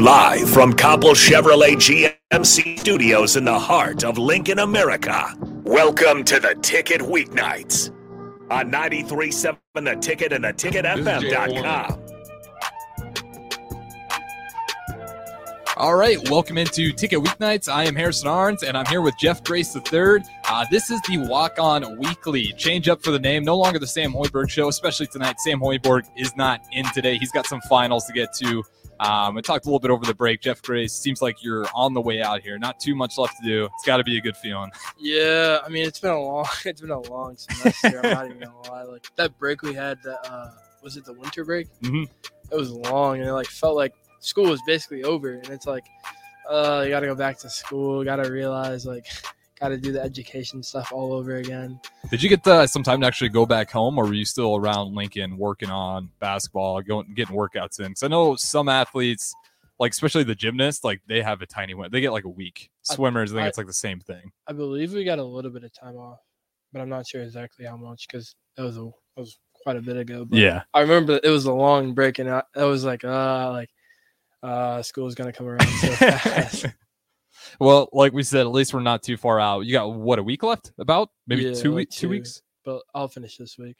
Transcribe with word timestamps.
Live 0.00 0.48
from 0.48 0.72
Copple 0.72 1.10
Chevrolet 1.10 1.76
GMC 1.76 2.80
studios 2.80 3.36
in 3.36 3.44
the 3.44 3.58
heart 3.58 4.02
of 4.02 4.16
Lincoln, 4.16 4.60
America. 4.60 5.36
Welcome 5.62 6.24
to 6.24 6.40
the 6.40 6.54
Ticket 6.62 7.02
Weeknights 7.02 7.90
on 8.50 8.72
93.7 8.72 9.58
The 9.74 9.96
Ticket 10.00 10.32
and 10.32 10.44
the 10.44 10.54
theticketfm.com. 10.54 12.02
All 15.76 15.94
right, 15.94 16.16
welcome 16.30 16.56
into 16.56 16.92
Ticket 16.92 17.18
Weeknights. 17.18 17.70
I 17.70 17.84
am 17.84 17.94
Harrison 17.94 18.28
Arns, 18.28 18.66
and 18.66 18.78
I'm 18.78 18.86
here 18.86 19.02
with 19.02 19.18
Jeff 19.18 19.44
Grace 19.44 19.76
III. 19.76 20.20
Uh, 20.48 20.64
this 20.70 20.90
is 20.90 21.02
the 21.02 21.18
Walk 21.28 21.58
On 21.58 21.98
Weekly. 21.98 22.54
Change 22.56 22.88
up 22.88 23.02
for 23.02 23.10
the 23.10 23.18
name. 23.18 23.44
No 23.44 23.58
longer 23.58 23.78
the 23.78 23.86
Sam 23.86 24.14
Hoiberg 24.14 24.48
Show, 24.48 24.68
especially 24.68 25.08
tonight. 25.08 25.38
Sam 25.40 25.60
Hoiberg 25.60 26.06
is 26.16 26.34
not 26.36 26.62
in 26.72 26.86
today. 26.94 27.18
He's 27.18 27.32
got 27.32 27.44
some 27.44 27.60
finals 27.68 28.06
to 28.06 28.14
get 28.14 28.32
to. 28.36 28.64
Um, 29.00 29.38
I 29.38 29.40
talked 29.40 29.64
a 29.64 29.68
little 29.68 29.80
bit 29.80 29.90
over 29.90 30.04
the 30.04 30.14
break. 30.14 30.42
Jeff 30.42 30.60
Grace 30.60 30.92
seems 30.92 31.22
like 31.22 31.42
you're 31.42 31.66
on 31.74 31.94
the 31.94 32.00
way 32.02 32.20
out 32.20 32.42
here. 32.42 32.58
Not 32.58 32.78
too 32.78 32.94
much 32.94 33.16
left 33.16 33.34
to 33.42 33.48
do. 33.48 33.64
It's 33.64 33.86
got 33.86 33.96
to 33.96 34.04
be 34.04 34.18
a 34.18 34.20
good 34.20 34.36
feeling. 34.36 34.70
Yeah, 34.98 35.58
I 35.64 35.70
mean 35.70 35.86
it's 35.86 35.98
been 35.98 36.10
a 36.10 36.20
long, 36.20 36.46
it's 36.66 36.82
been 36.82 36.90
a 36.90 37.00
long 37.00 37.36
semester. 37.38 38.00
I'm 38.04 38.10
not 38.10 38.26
even 38.26 38.40
gonna 38.40 38.70
lie. 38.70 38.82
Like 38.82 39.06
that 39.16 39.36
break 39.38 39.62
we 39.62 39.72
had, 39.72 39.98
that 40.04 40.18
uh, 40.30 40.50
was 40.82 40.96
it 40.98 41.06
the 41.06 41.14
winter 41.14 41.44
break? 41.44 41.68
Mhm. 41.80 42.06
It 42.52 42.56
was 42.56 42.70
long, 42.70 43.18
and 43.20 43.26
it 43.28 43.32
like 43.32 43.46
felt 43.46 43.76
like 43.76 43.94
school 44.20 44.50
was 44.50 44.60
basically 44.66 45.02
over. 45.04 45.32
And 45.32 45.48
it's 45.48 45.66
like, 45.66 45.84
uh, 46.50 46.82
you 46.84 46.90
got 46.90 47.00
to 47.00 47.06
go 47.06 47.14
back 47.14 47.38
to 47.38 47.48
school. 47.48 48.04
Got 48.04 48.16
to 48.16 48.30
realize 48.30 48.84
like, 48.84 49.06
got 49.60 49.68
to 49.68 49.76
do 49.78 49.92
the 49.92 50.00
education 50.00 50.62
stuff 50.62 50.90
all 50.92 51.12
over 51.12 51.36
again. 51.36 51.78
Did 52.10 52.22
you 52.22 52.28
get 52.28 52.42
the, 52.44 52.66
some 52.66 52.82
time 52.82 53.00
to 53.02 53.06
actually 53.06 53.28
go 53.28 53.44
back 53.46 53.70
home, 53.70 53.98
or 53.98 54.06
were 54.06 54.14
you 54.14 54.24
still 54.24 54.56
around 54.56 54.94
Lincoln 54.94 55.36
working 55.36 55.70
on 55.70 56.10
basketball, 56.18 56.80
going 56.82 57.12
getting 57.14 57.36
workouts 57.36 57.78
in? 57.80 57.88
Because 57.88 58.02
I 58.02 58.08
know 58.08 58.36
some 58.36 58.68
athletes, 58.68 59.34
like 59.78 59.92
especially 59.92 60.24
the 60.24 60.34
gymnasts, 60.34 60.82
like 60.84 61.02
they 61.06 61.22
have 61.22 61.42
a 61.42 61.46
tiny 61.46 61.74
win. 61.74 61.90
They 61.92 62.00
get 62.00 62.12
like 62.12 62.24
a 62.24 62.28
week. 62.30 62.70
Swimmers, 62.82 63.32
I 63.32 63.36
think 63.36 63.44
I- 63.44 63.48
it's 63.48 63.58
like 63.58 63.66
the 63.66 63.72
same 63.72 64.00
thing. 64.00 64.32
I 64.46 64.52
believe 64.52 64.92
we 64.92 65.04
got 65.04 65.18
a 65.18 65.24
little 65.24 65.50
bit 65.50 65.64
of 65.64 65.72
time 65.72 65.96
off, 65.96 66.20
but 66.72 66.80
I'm 66.80 66.88
not 66.88 67.06
sure 67.06 67.22
exactly 67.22 67.66
how 67.66 67.76
much 67.76 68.06
because 68.08 68.34
that 68.56 68.62
was 68.62 68.76
a 68.78 68.80
that 68.80 68.92
was 69.22 69.38
quite 69.62 69.76
a 69.76 69.82
bit 69.82 69.96
ago. 69.98 70.24
But 70.24 70.38
Yeah. 70.38 70.62
I 70.72 70.80
remember 70.80 71.20
it 71.22 71.28
was 71.28 71.44
a 71.44 71.52
long 71.52 71.92
break, 71.92 72.18
and 72.18 72.30
I, 72.30 72.42
I 72.56 72.64
was 72.64 72.82
like, 72.84 73.04
uh, 73.04 73.50
like, 73.50 73.68
uh, 74.42 74.80
school's 74.82 75.14
gonna 75.14 75.34
come 75.34 75.46
around 75.48 75.66
so 75.68 75.88
fast. 75.92 76.66
Well, 77.58 77.88
like 77.92 78.12
we 78.12 78.22
said, 78.22 78.40
at 78.42 78.52
least 78.52 78.72
we're 78.74 78.80
not 78.80 79.02
too 79.02 79.16
far 79.16 79.40
out. 79.40 79.60
You 79.66 79.72
got 79.72 79.92
what 79.94 80.18
a 80.18 80.22
week 80.22 80.42
left? 80.42 80.72
About 80.78 81.10
maybe 81.26 81.42
Yeah, 81.44 81.54
two 81.54 81.70
like 81.70 81.76
weeks. 81.76 81.96
Two 81.96 82.00
two. 82.06 82.10
weeks. 82.10 82.42
but 82.64 82.82
I'll 82.94 83.08
finish 83.08 83.36
this 83.36 83.56
week, 83.58 83.76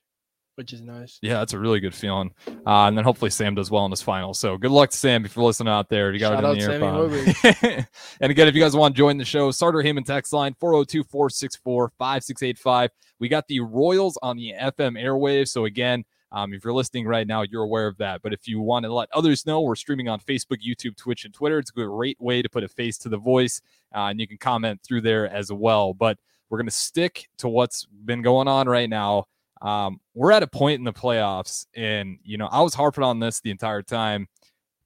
which 0.56 0.72
is 0.72 0.80
nice. 0.82 1.18
Yeah, 1.22 1.34
that's 1.38 1.52
a 1.52 1.58
really 1.58 1.80
good 1.80 1.94
feeling. 1.94 2.32
Uh, 2.48 2.86
and 2.86 2.96
then 2.96 3.04
hopefully 3.04 3.30
Sam 3.30 3.54
does 3.54 3.70
well 3.70 3.84
in 3.84 3.90
his 3.90 4.02
final. 4.02 4.34
So 4.34 4.56
good 4.58 4.70
luck 4.70 4.90
to 4.90 4.96
Sam 4.96 5.24
if 5.24 5.36
you're 5.36 5.44
listening 5.44 5.72
out 5.72 5.88
there. 5.88 6.12
You 6.12 6.18
got 6.18 6.40
Shout 6.40 6.44
it 6.44 6.48
in 6.48 6.58
the 6.58 7.44
Sammy 7.44 7.54
earphone. 7.64 7.86
and 8.20 8.30
again, 8.32 8.48
if 8.48 8.54
you 8.54 8.60
guys 8.60 8.74
want 8.74 8.94
to 8.94 8.98
join 8.98 9.16
the 9.18 9.24
show, 9.24 9.50
Starter 9.50 9.78
Heyman 9.78 10.04
text 10.04 10.32
line 10.32 10.54
402 10.58 11.04
464 11.04 11.92
5685. 11.98 12.90
We 13.18 13.28
got 13.28 13.46
the 13.48 13.60
Royals 13.60 14.18
on 14.22 14.36
the 14.36 14.54
FM 14.60 14.98
airwaves. 15.02 15.48
So 15.48 15.66
again, 15.66 16.04
um, 16.32 16.52
if 16.54 16.64
you're 16.64 16.72
listening 16.72 17.06
right 17.06 17.26
now, 17.26 17.42
you're 17.42 17.64
aware 17.64 17.86
of 17.86 17.96
that. 17.98 18.22
But 18.22 18.32
if 18.32 18.46
you 18.46 18.60
want 18.60 18.84
to 18.84 18.92
let 18.92 19.08
others 19.12 19.46
know, 19.46 19.60
we're 19.60 19.74
streaming 19.74 20.08
on 20.08 20.20
Facebook, 20.20 20.58
YouTube, 20.66 20.96
Twitch, 20.96 21.24
and 21.24 21.34
Twitter. 21.34 21.58
It's 21.58 21.70
a 21.70 21.74
great 21.74 22.20
way 22.20 22.42
to 22.42 22.48
put 22.48 22.64
a 22.64 22.68
face 22.68 22.98
to 22.98 23.08
the 23.08 23.18
voice, 23.18 23.60
uh, 23.94 24.06
and 24.06 24.20
you 24.20 24.28
can 24.28 24.38
comment 24.38 24.80
through 24.82 25.00
there 25.00 25.28
as 25.28 25.52
well. 25.52 25.92
But 25.92 26.18
we're 26.48 26.58
going 26.58 26.66
to 26.66 26.72
stick 26.72 27.28
to 27.38 27.48
what's 27.48 27.86
been 27.86 28.22
going 28.22 28.48
on 28.48 28.68
right 28.68 28.88
now. 28.88 29.26
Um, 29.62 30.00
we're 30.14 30.32
at 30.32 30.42
a 30.42 30.46
point 30.46 30.78
in 30.78 30.84
the 30.84 30.92
playoffs, 30.92 31.66
and 31.74 32.18
you 32.22 32.38
know, 32.38 32.46
I 32.46 32.62
was 32.62 32.74
harping 32.74 33.04
on 33.04 33.20
this 33.20 33.40
the 33.40 33.50
entire 33.50 33.82
time 33.82 34.28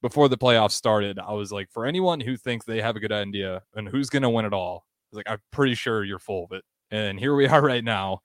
before 0.02 0.28
the 0.28 0.38
playoffs 0.38 0.72
started. 0.72 1.18
I 1.18 1.32
was 1.32 1.52
like, 1.52 1.70
for 1.70 1.86
anyone 1.86 2.20
who 2.20 2.36
thinks 2.36 2.66
they 2.66 2.80
have 2.80 2.96
a 2.96 3.00
good 3.00 3.12
idea 3.12 3.62
and 3.74 3.88
who's 3.88 4.10
going 4.10 4.22
to 4.22 4.30
win 4.30 4.44
it 4.44 4.52
all, 4.52 4.84
I 4.86 5.06
was 5.10 5.16
like, 5.16 5.30
I'm 5.30 5.42
pretty 5.50 5.74
sure 5.74 6.04
you're 6.04 6.18
full 6.18 6.44
of 6.44 6.52
it. 6.52 6.64
And 6.90 7.18
here 7.18 7.34
we 7.34 7.46
are 7.46 7.62
right 7.62 7.84
now. 7.84 8.20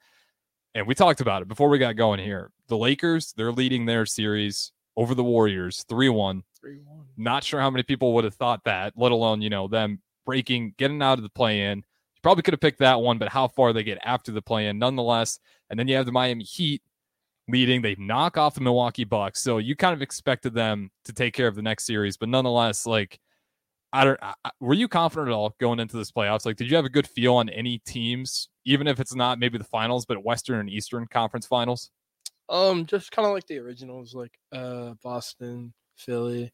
And 0.79 0.88
we 0.88 0.95
talked 0.95 1.19
about 1.19 1.41
it 1.41 1.50
before 1.50 1.67
we 1.67 1.78
got 1.78 1.97
going 1.97 2.22
here. 2.22 2.51
The 2.69 2.78
Lakers, 2.78 3.34
they're 3.35 3.51
leading 3.51 3.85
their 3.85 4.06
series 4.06 4.72
over 4.95 5.13
the 5.13 5.25
Warriors 5.25 5.84
3 5.90 6.07
1. 6.07 6.41
Three 6.57 6.78
one. 6.78 7.06
Not 7.17 7.44
sure 7.44 7.59
how 7.59 7.69
many 7.69 7.84
people 7.84 8.13
would 8.13 8.23
have 8.23 8.35
thought 8.35 8.63
that, 8.63 8.94
let 8.95 9.12
alone, 9.12 9.41
you 9.41 9.50
know, 9.50 9.67
them 9.67 10.01
breaking, 10.25 10.75
getting 10.78 11.01
out 11.01 11.17
of 11.17 11.23
the 11.23 11.29
play 11.29 11.66
in. 11.66 11.79
You 11.79 12.22
probably 12.23 12.44
could 12.44 12.53
have 12.53 12.62
picked 12.62 12.79
that 12.79 13.01
one, 13.01 13.17
but 13.17 13.28
how 13.28 13.50
far 13.50 13.73
they 13.73 13.84
get 13.84 13.97
after 14.06 14.31
the 14.31 14.41
play 14.41 14.67
in, 14.67 14.79
nonetheless. 14.79 15.40
And 15.69 15.78
then 15.78 15.90
you 15.90 15.97
have 15.97 16.06
the 16.06 16.13
Miami 16.13 16.45
Heat 16.45 16.81
leading. 17.50 17.81
They 17.81 17.96
knock 18.00 18.38
off 18.38 18.56
the 18.56 18.61
Milwaukee 18.61 19.03
Bucks. 19.03 19.44
So 19.44 19.57
you 19.57 19.75
kind 19.75 19.94
of 19.94 20.01
expected 20.01 20.53
them 20.53 20.91
to 21.03 21.11
take 21.11 21.34
care 21.34 21.47
of 21.50 21.56
the 21.56 21.61
next 21.61 21.88
series, 21.88 22.16
but 22.16 22.29
nonetheless, 22.29 22.85
like, 22.85 23.19
I 23.91 24.06
don't. 24.06 24.19
I- 24.22 24.34
were 24.61 24.75
you 24.75 24.88
confident 24.88 25.28
at 25.28 25.34
all 25.34 25.56
going 25.59 25.81
into 25.81 25.97
this 25.97 26.11
playoffs? 26.11 26.46
Like, 26.46 26.56
did 26.56 26.69
you 26.69 26.78
have 26.78 26.85
a 26.85 26.90
good 26.90 27.07
feel 27.07 27.35
on 27.35 27.50
any 27.50 27.79
teams, 27.79 28.47
even 28.69 28.85
if 28.88 29.00
it's 29.00 29.16
not 29.16 29.40
maybe 29.40 29.57
the 29.57 29.63
finals, 29.63 30.06
but 30.06 30.24
Western 30.24 30.59
and 30.59 30.69
Eastern 30.69 31.07
Conference 31.07 31.47
Finals? 31.47 31.90
Um, 32.50 32.85
just 32.85 33.12
kind 33.12 33.25
of 33.25 33.34
like 33.34 33.47
the 33.47 33.57
originals, 33.57 34.13
like 34.13 34.38
uh, 34.52 34.94
Boston, 35.03 35.74
Philly, 35.96 36.53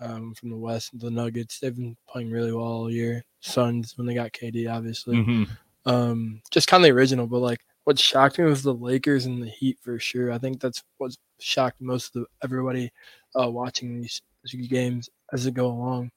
um, 0.00 0.32
from 0.34 0.48
the 0.48 0.56
West, 0.56 0.98
the 0.98 1.10
Nuggets. 1.10 1.60
They've 1.60 1.76
been 1.76 1.94
playing 2.08 2.30
really 2.30 2.52
well 2.52 2.64
all 2.64 2.90
year. 2.90 3.22
Suns 3.40 3.98
when 3.98 4.06
they 4.06 4.14
got 4.14 4.32
KD, 4.32 4.66
obviously. 4.72 5.16
Mhm. 5.16 5.48
Um, 5.84 6.40
just 6.50 6.68
kind 6.68 6.82
of 6.82 6.86
the 6.86 6.96
original, 6.96 7.26
but 7.26 7.40
like 7.40 7.60
what 7.84 7.98
shocked 7.98 8.38
me 8.38 8.44
was 8.44 8.62
the 8.62 8.72
Lakers 8.72 9.26
and 9.26 9.42
the 9.42 9.48
Heat 9.50 9.78
for 9.82 9.98
sure. 9.98 10.32
I 10.32 10.38
think 10.38 10.58
that's 10.60 10.82
what 10.96 11.14
shocked 11.38 11.80
most 11.80 12.16
of 12.16 12.22
the, 12.22 12.26
everybody 12.42 12.90
uh, 13.38 13.50
watching 13.50 14.00
these, 14.00 14.22
these 14.44 14.68
games 14.68 15.10
as 15.34 15.44
they 15.44 15.50
go 15.50 15.66
along. 15.66 16.12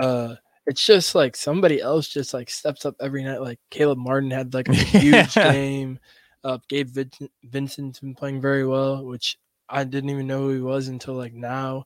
Uh, 0.00 0.36
it's 0.66 0.84
just 0.84 1.14
like 1.14 1.36
somebody 1.36 1.80
else 1.80 2.08
just 2.08 2.34
like 2.34 2.50
steps 2.50 2.84
up 2.86 2.94
every 3.00 3.24
night. 3.24 3.40
Like 3.40 3.58
Caleb 3.70 3.98
Martin 3.98 4.30
had 4.30 4.54
like 4.54 4.68
a 4.68 4.74
huge 4.74 5.34
game. 5.34 5.98
Uh, 6.42 6.58
Gabe 6.68 6.88
Vincent, 6.88 7.30
Vincent's 7.44 8.00
been 8.00 8.14
playing 8.14 8.40
very 8.40 8.66
well, 8.66 9.04
which 9.04 9.38
I 9.68 9.84
didn't 9.84 10.10
even 10.10 10.26
know 10.26 10.42
who 10.42 10.54
he 10.54 10.60
was 10.60 10.88
until 10.88 11.14
like 11.14 11.34
now. 11.34 11.84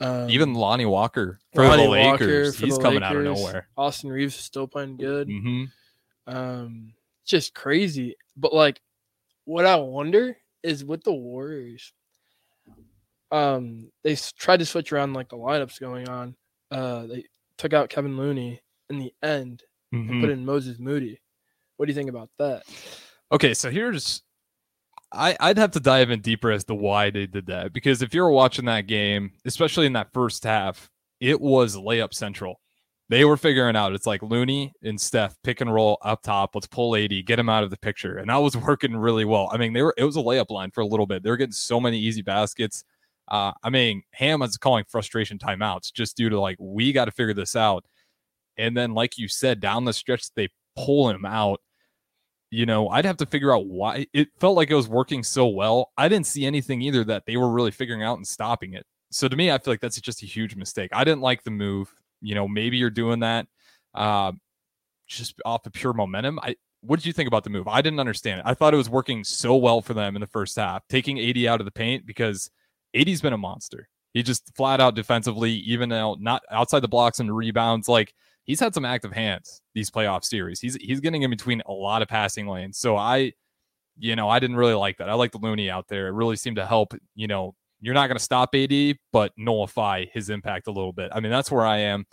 Um, 0.00 0.28
Even 0.28 0.54
Lonnie 0.54 0.86
Walker 0.86 1.38
for 1.54 1.64
Lonnie 1.64 1.84
the 1.84 1.88
Walker 1.90 2.24
Lakers, 2.24 2.56
for 2.56 2.66
he's 2.66 2.76
the 2.76 2.82
coming 2.82 3.02
out 3.02 3.14
of 3.14 3.22
nowhere. 3.22 3.68
Austin 3.76 4.10
Reaves 4.10 4.34
is 4.34 4.44
still 4.44 4.66
playing 4.66 4.96
good. 4.96 5.28
hmm 5.28 5.64
Um, 6.26 6.94
just 7.24 7.54
crazy. 7.54 8.16
But 8.36 8.52
like, 8.52 8.80
what 9.44 9.66
I 9.66 9.76
wonder 9.76 10.36
is 10.62 10.84
with 10.84 11.04
the 11.04 11.12
Warriors. 11.12 11.92
Um, 13.30 13.90
they 14.02 14.16
tried 14.16 14.58
to 14.58 14.66
switch 14.66 14.92
around 14.92 15.14
like 15.14 15.28
the 15.28 15.36
lineups 15.36 15.80
going 15.80 16.08
on. 16.08 16.36
Uh, 16.70 17.06
they 17.06 17.24
took 17.64 17.72
out 17.72 17.88
Kevin 17.88 18.18
Looney 18.18 18.60
in 18.90 18.98
the 18.98 19.12
end 19.22 19.62
and 19.92 20.04
Mm-hmm. 20.08 20.20
put 20.20 20.30
in 20.30 20.44
Moses 20.44 20.78
Moody. 20.80 21.20
What 21.76 21.86
do 21.86 21.90
you 21.90 21.94
think 21.94 22.10
about 22.10 22.28
that? 22.38 22.64
Okay, 23.30 23.54
so 23.54 23.70
here's 23.70 24.22
I, 25.12 25.36
I'd 25.38 25.56
have 25.58 25.70
to 25.72 25.80
dive 25.80 26.10
in 26.10 26.20
deeper 26.20 26.50
as 26.50 26.64
to 26.64 26.74
why 26.74 27.10
they 27.10 27.26
did 27.26 27.46
that. 27.46 27.72
Because 27.72 28.02
if 28.02 28.12
you're 28.12 28.30
watching 28.30 28.64
that 28.64 28.88
game, 28.88 29.30
especially 29.44 29.86
in 29.86 29.92
that 29.92 30.12
first 30.12 30.42
half, 30.42 30.90
it 31.20 31.40
was 31.40 31.76
layup 31.76 32.12
central. 32.12 32.60
They 33.08 33.24
were 33.24 33.36
figuring 33.36 33.76
out 33.76 33.92
it's 33.92 34.06
like 34.06 34.22
Looney 34.22 34.72
and 34.82 35.00
Steph 35.00 35.36
pick 35.44 35.60
and 35.60 35.72
roll 35.72 35.98
up 36.02 36.22
top. 36.22 36.50
Let's 36.54 36.66
pull 36.66 36.96
AD, 36.96 37.12
get 37.26 37.38
him 37.38 37.48
out 37.48 37.62
of 37.62 37.70
the 37.70 37.78
picture. 37.78 38.18
And 38.18 38.28
that 38.30 38.36
was 38.38 38.56
working 38.56 38.96
really 38.96 39.24
well. 39.24 39.48
I 39.52 39.56
mean, 39.58 39.72
they 39.72 39.82
were 39.82 39.94
it 39.96 40.04
was 40.04 40.16
a 40.16 40.20
layup 40.20 40.50
line 40.50 40.72
for 40.72 40.80
a 40.80 40.86
little 40.86 41.06
bit. 41.06 41.22
They 41.22 41.30
were 41.30 41.36
getting 41.36 41.52
so 41.52 41.78
many 41.80 41.98
easy 41.98 42.22
baskets. 42.22 42.82
Uh, 43.28 43.52
I 43.62 43.70
mean, 43.70 44.02
Ham 44.12 44.42
is 44.42 44.56
calling 44.56 44.84
frustration 44.88 45.38
timeouts 45.38 45.92
just 45.92 46.16
due 46.16 46.28
to 46.28 46.38
like, 46.38 46.56
we 46.60 46.92
got 46.92 47.06
to 47.06 47.10
figure 47.10 47.34
this 47.34 47.56
out. 47.56 47.84
And 48.56 48.76
then, 48.76 48.94
like 48.94 49.18
you 49.18 49.28
said, 49.28 49.60
down 49.60 49.84
the 49.84 49.92
stretch, 49.92 50.32
they 50.34 50.48
pull 50.76 51.08
him 51.08 51.24
out 51.24 51.60
you 52.54 52.66
know, 52.66 52.88
I'd 52.88 53.04
have 53.04 53.16
to 53.16 53.26
figure 53.26 53.52
out 53.52 53.66
why 53.66 54.06
it 54.12 54.28
felt 54.38 54.56
like 54.56 54.70
it 54.70 54.76
was 54.76 54.88
working 54.88 55.24
so 55.24 55.48
well. 55.48 55.90
I 55.96 56.08
didn't 56.08 56.28
see 56.28 56.46
anything 56.46 56.82
either 56.82 57.02
that 57.02 57.26
they 57.26 57.36
were 57.36 57.50
really 57.50 57.72
figuring 57.72 58.04
out 58.04 58.16
and 58.16 58.26
stopping 58.26 58.74
it. 58.74 58.86
So 59.10 59.26
to 59.26 59.34
me, 59.34 59.50
I 59.50 59.58
feel 59.58 59.72
like 59.72 59.80
that's 59.80 60.00
just 60.00 60.22
a 60.22 60.26
huge 60.26 60.54
mistake. 60.54 60.90
I 60.92 61.02
didn't 61.02 61.20
like 61.20 61.42
the 61.42 61.50
move. 61.50 61.92
You 62.20 62.36
know, 62.36 62.46
maybe 62.46 62.76
you're 62.76 62.90
doing 62.90 63.18
that 63.20 63.48
uh, 63.92 64.30
just 65.08 65.34
off 65.44 65.66
of 65.66 65.72
pure 65.72 65.92
momentum. 65.92 66.38
I 66.40 66.54
what 66.80 67.00
did 67.00 67.06
you 67.06 67.12
think 67.12 67.26
about 67.26 67.42
the 67.42 67.50
move? 67.50 67.66
I 67.66 67.82
didn't 67.82 67.98
understand 67.98 68.38
it. 68.38 68.46
I 68.46 68.54
thought 68.54 68.72
it 68.72 68.76
was 68.76 68.90
working 68.90 69.24
so 69.24 69.56
well 69.56 69.82
for 69.82 69.94
them 69.94 70.14
in 70.14 70.20
the 70.20 70.26
first 70.28 70.54
half, 70.54 70.86
taking 70.86 71.18
AD 71.18 71.38
out 71.46 71.60
of 71.60 71.64
the 71.64 71.72
paint 71.72 72.06
because 72.06 72.50
AD's 72.94 73.20
been 73.20 73.32
a 73.32 73.38
monster. 73.38 73.88
He 74.12 74.22
just 74.22 74.54
flat 74.56 74.80
out 74.80 74.94
defensively, 74.94 75.50
even 75.52 75.88
though 75.88 76.16
not 76.20 76.42
outside 76.50 76.80
the 76.80 76.88
blocks 76.88 77.18
and 77.18 77.34
rebounds, 77.34 77.88
like 77.88 78.14
he's 78.44 78.60
had 78.60 78.74
some 78.74 78.84
active 78.84 79.12
hands 79.12 79.60
these 79.74 79.90
playoff 79.90 80.24
series. 80.24 80.60
He's 80.60 80.76
he's 80.76 81.00
getting 81.00 81.22
in 81.22 81.30
between 81.30 81.62
a 81.66 81.72
lot 81.72 82.02
of 82.02 82.08
passing 82.08 82.46
lanes. 82.46 82.78
So 82.78 82.96
I, 82.96 83.32
you 83.98 84.14
know, 84.14 84.28
I 84.28 84.38
didn't 84.38 84.56
really 84.56 84.74
like 84.74 84.98
that. 84.98 85.08
I 85.08 85.14
like 85.14 85.32
the 85.32 85.38
Looney 85.38 85.68
out 85.68 85.88
there. 85.88 86.08
It 86.08 86.12
really 86.12 86.36
seemed 86.36 86.56
to 86.56 86.66
help. 86.66 86.94
You 87.16 87.26
know, 87.26 87.54
you're 87.80 87.94
not 87.94 88.06
going 88.06 88.16
to 88.16 88.22
stop 88.22 88.54
AD, 88.54 88.96
but 89.12 89.32
nullify 89.36 90.04
his 90.12 90.30
impact 90.30 90.68
a 90.68 90.72
little 90.72 90.92
bit. 90.92 91.10
I 91.12 91.20
mean, 91.20 91.32
that's 91.32 91.50
where 91.50 91.66
I 91.66 91.78
am. 91.78 92.06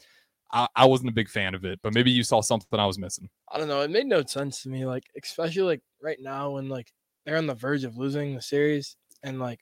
I, 0.51 0.67
I 0.75 0.85
wasn't 0.85 1.11
a 1.11 1.13
big 1.13 1.29
fan 1.29 1.55
of 1.55 1.63
it, 1.65 1.79
but 1.83 1.93
maybe 1.93 2.11
you 2.11 2.23
saw 2.23 2.41
something 2.41 2.79
I 2.79 2.85
was 2.85 2.97
missing. 2.97 3.29
I 3.51 3.57
don't 3.57 3.67
know. 3.67 3.81
It 3.81 3.91
made 3.91 4.05
no 4.07 4.23
sense 4.25 4.63
to 4.63 4.69
me. 4.69 4.85
Like, 4.85 5.03
especially 5.23 5.63
like 5.63 5.81
right 6.01 6.17
now 6.19 6.51
when 6.51 6.67
like 6.67 6.91
they're 7.25 7.37
on 7.37 7.47
the 7.47 7.53
verge 7.53 7.83
of 7.83 7.97
losing 7.97 8.35
the 8.35 8.41
series 8.41 8.97
and 9.23 9.39
like 9.39 9.59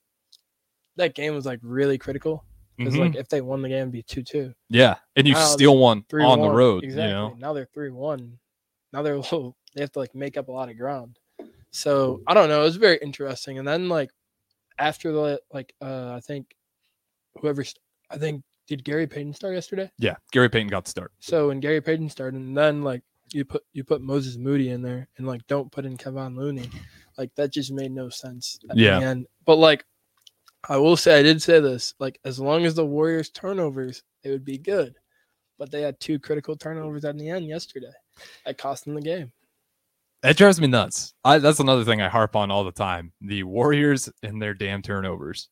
that 0.99 1.15
game 1.15 1.33
was 1.35 1.45
like 1.45 1.59
really 1.63 1.97
critical. 1.97 2.45
because 2.77 2.93
Mhm. 2.93 2.99
like 2.99 3.15
if 3.17 3.27
they 3.27 3.41
won 3.41 3.61
the 3.61 3.67
game, 3.67 3.79
it'd 3.79 3.91
be 3.91 4.03
two 4.03 4.23
two. 4.23 4.53
Yeah, 4.69 4.95
and 5.17 5.27
you 5.27 5.33
Now 5.33 5.43
still 5.45 5.77
won 5.77 6.03
Three 6.09 6.23
on 6.23 6.39
the 6.39 6.49
road. 6.49 6.83
Exactly. 6.85 7.09
You 7.09 7.13
know, 7.13 7.35
Now 7.37 7.51
they're 7.51 7.67
three 7.73 7.89
one. 7.91 8.39
Now 8.93 9.01
they're 9.01 9.15
a 9.15 9.19
little. 9.19 9.57
They 9.75 9.81
have 9.81 9.91
to 9.91 9.99
like 9.99 10.15
make 10.15 10.35
up 10.37 10.47
a 10.47 10.51
lot 10.51 10.69
of 10.69 10.77
ground. 10.77 11.19
So 11.71 12.21
I 12.25 12.33
don't 12.33 12.47
know. 12.49 12.61
It 12.61 12.65
was 12.65 12.77
very 12.77 12.97
interesting. 13.01 13.59
And 13.59 13.67
then 13.67 13.87
like 13.89 14.09
after 14.79 15.11
the 15.11 15.41
like 15.53 15.73
uh 15.81 16.13
I 16.15 16.21
think 16.21 16.55
whoever 17.39 17.63
st- 17.63 17.81
I 18.09 18.17
think 18.17 18.43
did 18.67 18.83
Gary 18.83 19.07
Payton 19.07 19.33
start 19.33 19.53
yesterday? 19.55 19.91
yeah. 19.99 20.15
Gary 20.31 20.49
Payton 20.49 20.69
got 20.69 20.85
the 20.85 20.91
start. 20.91 21.11
So 21.19 21.47
when 21.49 21.59
Gary 21.59 21.81
Payton 21.81 22.09
started, 22.09 22.39
and 22.39 22.57
then 22.57 22.81
like 22.81 23.03
you 23.33 23.45
put 23.45 23.63
you 23.73 23.83
put 23.83 24.01
Moses 24.01 24.37
Moody 24.37 24.69
in 24.69 24.81
there, 24.81 25.07
and 25.17 25.27
like 25.27 25.45
don't 25.47 25.71
put 25.71 25.85
in 25.85 25.97
Kevin 25.97 26.35
Looney, 26.35 26.69
like 27.17 27.33
that 27.35 27.51
just 27.51 27.71
made 27.71 27.91
no 27.91 28.09
sense. 28.09 28.57
at 28.69 28.77
Yeah. 28.77 28.99
end. 28.99 29.27
but 29.45 29.57
like 29.57 29.85
I 30.67 30.77
will 30.77 30.97
say, 30.97 31.19
I 31.19 31.23
did 31.23 31.41
say 31.41 31.59
this, 31.59 31.93
like 31.99 32.19
as 32.25 32.39
long 32.39 32.65
as 32.65 32.75
the 32.75 32.85
Warriors 32.85 33.29
turnovers, 33.29 34.03
it 34.23 34.29
would 34.29 34.45
be 34.45 34.57
good. 34.57 34.95
But 35.57 35.71
they 35.71 35.81
had 35.81 35.99
two 35.99 36.19
critical 36.19 36.55
turnovers 36.55 37.05
at 37.05 37.17
the 37.17 37.29
end 37.29 37.47
yesterday. 37.47 37.91
That 38.45 38.57
cost 38.57 38.85
them 38.85 38.95
the 38.95 39.01
game. 39.01 39.31
That 40.21 40.35
drives 40.35 40.59
me 40.59 40.67
nuts. 40.67 41.13
I, 41.23 41.37
that's 41.37 41.61
another 41.61 41.85
thing 41.85 42.01
I 42.01 42.09
harp 42.09 42.35
on 42.35 42.51
all 42.51 42.65
the 42.65 42.71
time. 42.71 43.13
The 43.21 43.43
Warriors 43.43 44.09
and 44.21 44.41
their 44.41 44.53
damn 44.53 44.81
turnovers. 44.81 45.49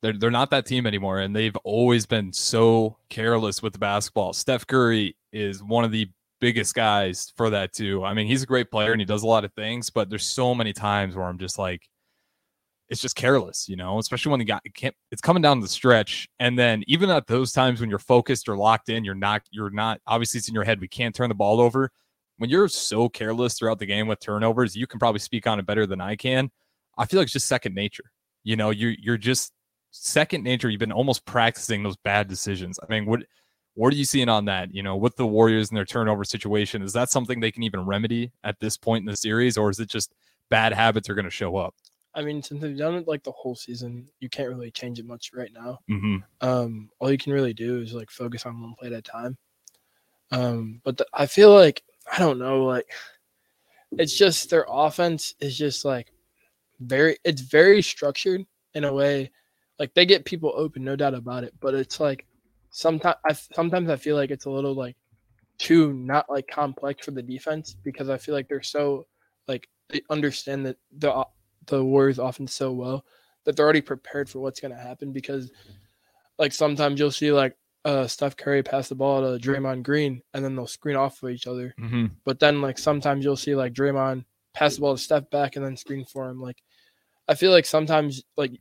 They're 0.00 0.14
they're 0.14 0.30
not 0.30 0.50
that 0.50 0.64
team 0.64 0.86
anymore, 0.86 1.18
and 1.18 1.34
they've 1.34 1.56
always 1.56 2.06
been 2.06 2.32
so 2.32 2.96
careless 3.10 3.62
with 3.62 3.72
the 3.72 3.78
basketball. 3.78 4.32
Steph 4.32 4.66
Curry 4.66 5.16
is 5.32 5.62
one 5.62 5.84
of 5.84 5.92
the 5.92 6.08
biggest 6.40 6.74
guys 6.74 7.32
for 7.36 7.50
that 7.50 7.72
too. 7.72 8.04
I 8.04 8.14
mean, 8.14 8.26
he's 8.26 8.42
a 8.42 8.46
great 8.46 8.70
player 8.70 8.92
and 8.92 9.00
he 9.00 9.04
does 9.04 9.22
a 9.22 9.26
lot 9.26 9.44
of 9.44 9.52
things, 9.54 9.90
but 9.90 10.08
there's 10.08 10.26
so 10.26 10.54
many 10.54 10.72
times 10.72 11.16
where 11.16 11.26
I'm 11.26 11.38
just 11.38 11.58
like, 11.58 11.88
it's 12.88 13.00
just 13.00 13.16
careless, 13.16 13.68
you 13.68 13.76
know, 13.76 13.98
especially 13.98 14.30
when 14.30 14.38
the 14.38 14.44
guy 14.44 14.60
can't 14.74 14.94
it's 15.10 15.20
coming 15.20 15.42
down 15.42 15.60
the 15.60 15.68
stretch. 15.68 16.28
And 16.38 16.58
then 16.58 16.82
even 16.86 17.10
at 17.10 17.26
those 17.26 17.52
times 17.52 17.80
when 17.80 17.90
you're 17.90 17.98
focused 17.98 18.48
or 18.48 18.56
locked 18.56 18.88
in, 18.88 19.04
you're 19.04 19.14
not 19.14 19.42
you're 19.50 19.70
not 19.70 20.00
obviously 20.06 20.38
it's 20.38 20.48
in 20.48 20.54
your 20.54 20.64
head, 20.64 20.80
we 20.80 20.88
can't 20.88 21.14
turn 21.14 21.28
the 21.28 21.34
ball 21.34 21.60
over. 21.60 21.90
When 22.38 22.50
you're 22.50 22.68
so 22.68 23.08
careless 23.08 23.58
throughout 23.58 23.78
the 23.78 23.86
game 23.86 24.06
with 24.06 24.20
turnovers, 24.20 24.76
you 24.76 24.86
can 24.86 24.98
probably 24.98 25.18
speak 25.18 25.46
on 25.46 25.58
it 25.58 25.66
better 25.66 25.86
than 25.86 26.00
I 26.00 26.16
can. 26.16 26.50
I 26.96 27.06
feel 27.06 27.18
like 27.18 27.26
it's 27.26 27.32
just 27.32 27.48
second 27.48 27.74
nature. 27.74 28.10
You 28.44 28.56
know, 28.56 28.70
you're 28.70 28.94
you're 28.98 29.18
just 29.18 29.52
second 29.90 30.44
nature. 30.44 30.68
You've 30.68 30.78
been 30.78 30.92
almost 30.92 31.26
practicing 31.26 31.82
those 31.82 31.96
bad 31.96 32.28
decisions. 32.28 32.78
I 32.82 32.90
mean, 32.90 33.06
what 33.06 33.24
what 33.74 33.92
are 33.92 33.96
you 33.96 34.04
seeing 34.04 34.28
on 34.28 34.46
that? 34.46 34.74
You 34.74 34.82
know, 34.82 34.96
with 34.96 35.16
the 35.16 35.26
Warriors 35.26 35.68
and 35.68 35.76
their 35.76 35.84
turnover 35.84 36.24
situation, 36.24 36.82
is 36.82 36.92
that 36.94 37.10
something 37.10 37.40
they 37.40 37.52
can 37.52 37.62
even 37.62 37.86
remedy 37.86 38.32
at 38.42 38.58
this 38.60 38.76
point 38.76 39.02
in 39.02 39.06
the 39.06 39.16
series, 39.16 39.56
or 39.56 39.70
is 39.70 39.78
it 39.78 39.88
just 39.88 40.14
bad 40.50 40.72
habits 40.72 41.08
are 41.08 41.14
going 41.14 41.24
to 41.26 41.30
show 41.30 41.56
up? 41.56 41.74
I 42.18 42.22
mean, 42.22 42.42
since 42.42 42.60
they've 42.60 42.76
done 42.76 42.96
it 42.96 43.06
like 43.06 43.22
the 43.22 43.30
whole 43.30 43.54
season, 43.54 44.08
you 44.18 44.28
can't 44.28 44.48
really 44.48 44.72
change 44.72 44.98
it 44.98 45.06
much 45.06 45.30
right 45.32 45.52
now. 45.54 45.78
Mm-hmm. 45.88 46.16
um, 46.40 46.90
all 46.98 47.12
you 47.12 47.16
can 47.16 47.32
really 47.32 47.54
do 47.54 47.78
is 47.78 47.94
like 47.94 48.10
focus 48.10 48.44
on 48.44 48.60
one 48.60 48.74
play 48.76 48.88
at 48.88 48.92
a 48.92 49.00
time. 49.00 49.38
Um, 50.32 50.80
but 50.82 50.96
the, 50.96 51.06
I 51.14 51.26
feel 51.26 51.54
like 51.54 51.84
I 52.12 52.18
don't 52.18 52.40
know, 52.40 52.64
like 52.64 52.86
it's 53.92 54.18
just 54.18 54.50
their 54.50 54.66
offense 54.68 55.34
is 55.38 55.56
just 55.56 55.84
like 55.84 56.12
very, 56.80 57.18
it's 57.22 57.40
very 57.40 57.82
structured 57.82 58.44
in 58.74 58.82
a 58.82 58.92
way. 58.92 59.30
Like 59.78 59.94
they 59.94 60.04
get 60.04 60.24
people 60.24 60.52
open, 60.56 60.82
no 60.82 60.96
doubt 60.96 61.14
about 61.14 61.44
it. 61.44 61.54
But 61.60 61.74
it's 61.74 62.00
like 62.00 62.26
sometimes 62.70 63.16
I 63.24 63.32
sometimes 63.32 63.90
I 63.90 63.96
feel 63.96 64.16
like 64.16 64.32
it's 64.32 64.46
a 64.46 64.50
little 64.50 64.74
like 64.74 64.96
too 65.56 65.92
not 65.92 66.28
like 66.28 66.48
complex 66.48 67.04
for 67.04 67.12
the 67.12 67.22
defense 67.22 67.76
because 67.84 68.10
I 68.10 68.18
feel 68.18 68.34
like 68.34 68.48
they're 68.48 68.60
so 68.60 69.06
like 69.46 69.68
they 69.88 70.02
understand 70.10 70.66
that 70.66 70.78
the 70.98 71.24
the 71.68 71.84
Warriors 71.84 72.18
offense 72.18 72.52
so 72.54 72.72
well 72.72 73.04
that 73.44 73.56
they're 73.56 73.64
already 73.64 73.80
prepared 73.80 74.28
for 74.28 74.40
what's 74.40 74.60
going 74.60 74.74
to 74.74 74.80
happen 74.80 75.12
because 75.12 75.50
like 76.38 76.52
sometimes 76.52 76.98
you'll 77.00 77.10
see 77.10 77.32
like 77.32 77.56
uh 77.84 78.06
Steph 78.06 78.36
Curry 78.36 78.62
pass 78.62 78.88
the 78.88 78.94
ball 78.94 79.20
to 79.22 79.38
Draymond 79.42 79.82
Green 79.84 80.20
and 80.34 80.44
then 80.44 80.56
they'll 80.56 80.66
screen 80.66 80.96
off 80.96 81.22
of 81.22 81.30
each 81.30 81.46
other. 81.46 81.74
Mm-hmm. 81.80 82.06
But 82.24 82.40
then 82.40 82.60
like 82.60 82.78
sometimes 82.78 83.24
you'll 83.24 83.36
see 83.36 83.54
like 83.54 83.72
Draymond 83.72 84.24
pass 84.54 84.74
the 84.74 84.80
ball 84.80 84.96
to 84.96 85.02
Steph 85.02 85.30
back 85.30 85.56
and 85.56 85.64
then 85.64 85.76
screen 85.76 86.04
for 86.04 86.28
him. 86.28 86.40
Like 86.40 86.62
I 87.28 87.34
feel 87.34 87.52
like 87.52 87.66
sometimes 87.66 88.22
like 88.36 88.52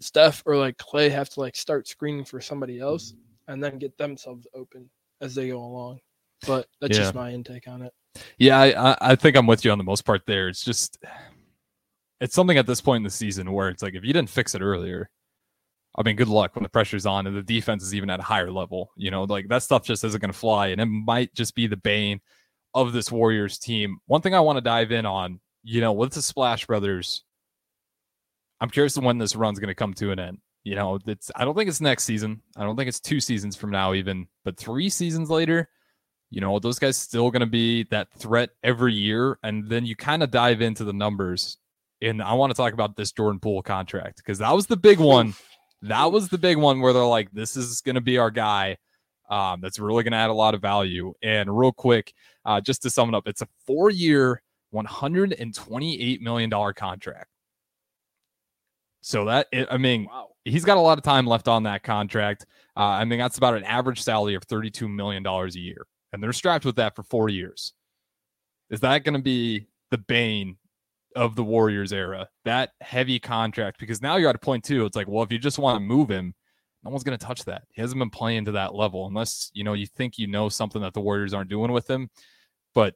Steph 0.00 0.42
or 0.46 0.56
like 0.56 0.76
Klay 0.76 1.10
have 1.10 1.28
to 1.30 1.40
like 1.40 1.56
start 1.56 1.88
screening 1.88 2.24
for 2.24 2.40
somebody 2.40 2.78
else 2.78 3.14
and 3.48 3.62
then 3.62 3.78
get 3.78 3.96
themselves 3.98 4.46
open 4.54 4.88
as 5.20 5.34
they 5.34 5.48
go 5.48 5.58
along. 5.58 5.98
But 6.46 6.66
that's 6.80 6.96
Yeah. 6.96 7.04
just 7.04 7.14
my 7.14 7.32
intake 7.32 7.66
on 7.66 7.82
it. 7.82 7.92
Yeah, 8.38 8.58
I, 8.60 8.90
I 8.92 8.96
I 9.00 9.16
think 9.16 9.36
I'm 9.36 9.46
with 9.46 9.64
you 9.64 9.72
on 9.72 9.78
the 9.78 9.84
most 9.84 10.04
part 10.04 10.22
there. 10.26 10.48
It's 10.48 10.62
just 10.64 10.98
it's 12.20 12.34
something 12.34 12.58
at 12.58 12.66
this 12.66 12.80
point 12.80 12.98
in 12.98 13.04
the 13.04 13.10
season 13.10 13.52
where 13.52 13.68
it's 13.68 13.82
like 13.82 13.94
if 13.94 14.04
you 14.04 14.12
didn't 14.12 14.30
fix 14.30 14.54
it 14.54 14.62
earlier, 14.62 15.10
I 15.96 16.02
mean, 16.02 16.16
good 16.16 16.28
luck 16.28 16.54
when 16.54 16.62
the 16.62 16.68
pressure's 16.68 17.06
on 17.06 17.26
and 17.26 17.36
the 17.36 17.42
defense 17.42 17.82
is 17.82 17.94
even 17.94 18.10
at 18.10 18.20
a 18.20 18.24
higher 18.24 18.50
level. 18.50 18.90
You 18.96 19.10
know, 19.10 19.24
like 19.24 19.48
that 19.48 19.62
stuff 19.62 19.84
just 19.84 20.04
isn't 20.04 20.20
going 20.20 20.32
to 20.32 20.38
fly, 20.38 20.68
and 20.68 20.80
it 20.80 20.86
might 20.86 21.34
just 21.34 21.54
be 21.54 21.66
the 21.66 21.76
bane 21.76 22.20
of 22.74 22.92
this 22.92 23.10
Warriors 23.10 23.58
team. 23.58 23.98
One 24.06 24.20
thing 24.20 24.34
I 24.34 24.40
want 24.40 24.58
to 24.58 24.62
dive 24.62 24.92
in 24.92 25.06
on, 25.06 25.40
you 25.62 25.80
know, 25.80 25.92
with 25.92 26.12
the 26.12 26.22
Splash 26.22 26.66
Brothers, 26.66 27.24
I'm 28.60 28.70
curious 28.70 28.96
when 28.96 29.18
this 29.18 29.36
run's 29.36 29.58
going 29.58 29.68
to 29.68 29.74
come 29.74 29.94
to 29.94 30.12
an 30.12 30.18
end. 30.18 30.38
You 30.64 30.74
know, 30.74 30.98
it's 31.06 31.30
I 31.34 31.44
don't 31.44 31.56
think 31.56 31.68
it's 31.68 31.80
next 31.80 32.04
season. 32.04 32.42
I 32.56 32.64
don't 32.64 32.76
think 32.76 32.88
it's 32.88 33.00
two 33.00 33.20
seasons 33.20 33.56
from 33.56 33.70
now, 33.70 33.94
even, 33.94 34.28
but 34.44 34.56
three 34.56 34.88
seasons 34.88 35.30
later 35.30 35.68
you 36.30 36.40
know, 36.40 36.58
those 36.58 36.78
guys 36.78 36.96
still 36.96 37.30
going 37.30 37.40
to 37.40 37.46
be 37.46 37.84
that 37.84 38.12
threat 38.12 38.50
every 38.62 38.92
year. 38.92 39.38
And 39.42 39.68
then 39.68 39.86
you 39.86 39.96
kind 39.96 40.22
of 40.22 40.30
dive 40.30 40.60
into 40.60 40.84
the 40.84 40.92
numbers. 40.92 41.56
And 42.00 42.22
I 42.22 42.32
want 42.34 42.50
to 42.50 42.56
talk 42.56 42.72
about 42.72 42.96
this 42.96 43.10
Jordan 43.12 43.40
Poole 43.40 43.62
contract 43.62 44.18
because 44.18 44.38
that 44.38 44.52
was 44.54 44.66
the 44.66 44.76
big 44.76 44.98
one. 45.00 45.34
That 45.82 46.10
was 46.12 46.28
the 46.28 46.38
big 46.38 46.56
one 46.56 46.80
where 46.80 46.92
they're 46.92 47.04
like, 47.04 47.30
this 47.32 47.56
is 47.56 47.80
going 47.80 47.94
to 47.96 48.00
be 48.00 48.18
our 48.18 48.30
guy. 48.30 48.76
Um, 49.30 49.60
that's 49.60 49.78
really 49.78 50.02
going 50.04 50.12
to 50.12 50.18
add 50.18 50.30
a 50.30 50.34
lot 50.34 50.54
of 50.54 50.62
value. 50.62 51.12
And 51.22 51.56
real 51.56 51.72
quick, 51.72 52.14
uh, 52.44 52.60
just 52.60 52.82
to 52.82 52.90
sum 52.90 53.08
it 53.10 53.14
up, 53.14 53.26
it's 53.28 53.42
a 53.42 53.48
four 53.66 53.90
year, 53.90 54.42
$128 54.74 56.20
million 56.20 56.50
contract. 56.50 57.28
So 59.00 59.24
that, 59.26 59.48
I 59.70 59.76
mean, 59.76 60.06
Wow. 60.06 60.28
he's 60.44 60.64
got 60.64 60.76
a 60.76 60.80
lot 60.80 60.98
of 60.98 61.04
time 61.04 61.26
left 61.26 61.48
on 61.48 61.62
that 61.64 61.82
contract. 61.82 62.46
Uh, 62.76 62.80
I 62.80 63.04
mean, 63.04 63.18
that's 63.18 63.38
about 63.38 63.54
an 63.54 63.64
average 63.64 64.02
salary 64.02 64.34
of 64.34 64.46
$32 64.46 64.88
million 64.92 65.26
a 65.26 65.46
year. 65.50 65.86
And 66.12 66.22
they're 66.22 66.32
strapped 66.32 66.64
with 66.64 66.76
that 66.76 66.96
for 66.96 67.02
four 67.02 67.28
years. 67.28 67.74
Is 68.70 68.80
that 68.80 69.04
going 69.04 69.14
to 69.14 69.22
be 69.22 69.66
the 69.90 69.98
bane 69.98 70.56
of 71.18 71.34
the 71.34 71.44
Warriors 71.44 71.92
era? 71.92 72.28
That 72.44 72.70
heavy 72.80 73.18
contract? 73.18 73.78
Because 73.80 74.00
now 74.00 74.16
you're 74.16 74.30
at 74.30 74.36
a 74.36 74.38
point, 74.38 74.64
too. 74.64 74.86
It's 74.86 74.96
like, 74.96 75.08
well, 75.08 75.24
if 75.24 75.32
you 75.32 75.38
just 75.38 75.58
want 75.58 75.76
to 75.76 75.80
move 75.80 76.08
him, 76.08 76.34
no 76.84 76.90
one's 76.90 77.02
going 77.02 77.18
to 77.18 77.26
touch 77.26 77.44
that. 77.46 77.64
He 77.72 77.80
hasn't 77.80 77.98
been 77.98 78.08
playing 78.08 78.44
to 78.44 78.52
that 78.52 78.74
level 78.74 79.06
unless, 79.06 79.50
you 79.52 79.64
know, 79.64 79.72
you 79.72 79.86
think 79.86 80.16
you 80.16 80.28
know 80.28 80.48
something 80.48 80.80
that 80.82 80.94
the 80.94 81.00
Warriors 81.00 81.34
aren't 81.34 81.50
doing 81.50 81.72
with 81.72 81.90
him. 81.90 82.08
But 82.72 82.94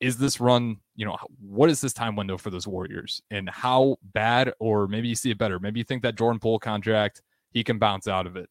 is 0.00 0.16
this 0.16 0.40
run, 0.40 0.78
you 0.96 1.04
know, 1.04 1.16
what 1.38 1.68
is 1.68 1.80
this 1.80 1.92
time 1.92 2.16
window 2.16 2.38
for 2.38 2.48
those 2.48 2.66
Warriors 2.66 3.20
and 3.30 3.50
how 3.50 3.96
bad, 4.02 4.52
or 4.58 4.88
maybe 4.88 5.08
you 5.08 5.14
see 5.14 5.30
it 5.30 5.38
better? 5.38 5.60
Maybe 5.60 5.78
you 5.78 5.84
think 5.84 6.02
that 6.02 6.16
Jordan 6.16 6.40
Poole 6.40 6.58
contract, 6.58 7.20
he 7.50 7.62
can 7.62 7.78
bounce 7.78 8.08
out 8.08 8.26
of 8.26 8.36
it. 8.36 8.48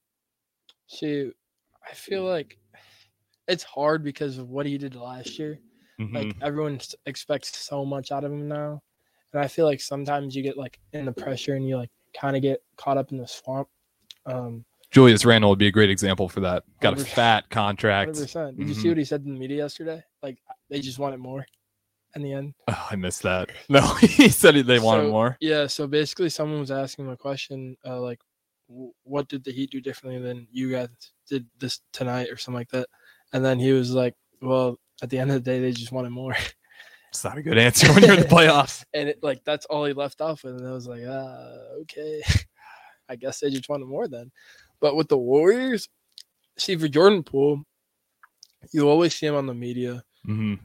See, 0.87 1.31
I 1.89 1.93
feel 1.93 2.23
like 2.23 2.59
it's 3.47 3.63
hard 3.63 4.03
because 4.03 4.37
of 4.37 4.49
what 4.49 4.67
he 4.67 4.77
did 4.77 4.95
last 4.95 5.39
year. 5.39 5.59
Mhm. 5.99 6.13
Like 6.13 6.35
everyone 6.41 6.79
expects 7.05 7.57
so 7.57 7.83
much 7.83 8.11
out 8.11 8.23
of 8.23 8.31
him 8.31 8.47
now, 8.47 8.81
and 9.33 9.41
I 9.43 9.47
feel 9.47 9.65
like 9.65 9.81
sometimes 9.81 10.35
you 10.35 10.43
get 10.43 10.57
like 10.57 10.79
in 10.93 11.05
the 11.05 11.11
pressure 11.11 11.55
and 11.55 11.67
you 11.67 11.77
like 11.77 11.89
kind 12.19 12.35
of 12.35 12.41
get 12.41 12.61
caught 12.77 12.97
up 12.97 13.11
in 13.11 13.17
the 13.17 13.27
swamp. 13.27 13.67
Um, 14.25 14.65
Julius 14.91 15.23
Randle 15.23 15.49
would 15.51 15.59
be 15.59 15.67
a 15.67 15.71
great 15.71 15.89
example 15.89 16.27
for 16.27 16.41
that. 16.41 16.63
Got 16.81 16.93
a 16.93 16.97
100%. 16.97 17.07
fat 17.07 17.49
contract. 17.49 18.11
100%. 18.11 18.57
Did 18.57 18.67
you 18.67 18.75
Mhm. 18.75 18.81
see 18.81 18.87
what 18.89 18.97
he 18.97 19.05
said 19.05 19.23
in 19.25 19.33
the 19.33 19.39
media 19.39 19.57
yesterday? 19.57 20.03
Like 20.21 20.37
they 20.69 20.79
just 20.81 20.99
wanted 20.99 21.17
more. 21.19 21.45
In 22.13 22.23
the 22.23 22.33
end, 22.33 22.53
Oh, 22.67 22.87
I 22.91 22.97
missed 22.97 23.21
that. 23.23 23.51
No, 23.69 23.79
he 23.95 24.27
said 24.27 24.53
they 24.55 24.79
wanted 24.79 25.05
So, 25.05 25.11
more. 25.11 25.37
Yeah. 25.39 25.67
So 25.67 25.87
basically, 25.87 26.29
someone 26.29 26.59
was 26.59 26.69
asking 26.69 27.05
him 27.05 27.11
a 27.11 27.15
question, 27.15 27.77
uh, 27.85 28.01
like, 28.01 28.19
"What 28.67 29.29
did 29.29 29.45
the 29.45 29.53
Heat 29.53 29.71
do 29.71 29.79
differently 29.79 30.21
than 30.21 30.45
you 30.51 30.71
guys 30.71 30.89
did 31.29 31.47
this 31.57 31.79
tonight, 31.93 32.27
or 32.29 32.35
something 32.35 32.59
like 32.59 32.71
that?" 32.71 32.89
And 33.31 33.45
then 33.45 33.59
he 33.59 33.71
was 33.71 33.91
like, 33.91 34.15
"Well, 34.41 34.77
at 35.01 35.09
the 35.09 35.19
end 35.19 35.31
of 35.31 35.35
the 35.41 35.49
day, 35.49 35.61
they 35.61 35.71
just 35.71 35.93
wanted 35.93 36.09
more." 36.09 36.35
It's 37.11 37.23
not 37.25 37.37
a 37.37 37.41
good 37.41 37.57
answer 37.57 37.91
when 37.91 38.03
you're 38.03 38.13
in 38.13 38.21
the 38.21 38.25
playoffs. 38.37 38.85
and 38.93 39.09
it 39.09 39.21
like 39.21 39.43
that's 39.43 39.65
all 39.65 39.83
he 39.85 39.93
left 39.93 40.21
off 40.21 40.43
with. 40.43 40.55
And 40.55 40.65
I 40.67 40.71
was 40.71 40.87
like, 40.87 41.01
ah, 41.07 41.51
okay. 41.81 42.23
I 43.09 43.17
guess 43.17 43.41
they 43.41 43.49
just 43.49 43.67
wanted 43.67 43.87
more 43.87 44.07
then. 44.07 44.31
But 44.79 44.95
with 44.95 45.09
the 45.09 45.17
Warriors, 45.17 45.89
see 46.57 46.77
for 46.77 46.87
Jordan 46.87 47.23
Poole, 47.23 47.63
you 48.71 48.87
always 48.89 49.13
see 49.13 49.25
him 49.25 49.35
on 49.35 49.45
the 49.47 49.53
media 49.53 50.03
hmm 50.25 50.55